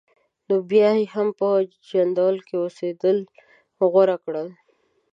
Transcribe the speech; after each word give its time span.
نو 0.47 0.55
بیا 0.71 0.89
یې 0.99 1.05
هم 1.13 1.27
په 1.39 1.47
جندول 1.89 2.37
کې 2.47 2.55
اوسېدل 2.63 3.17
غوره 3.91 4.17
کړل. 4.23 4.47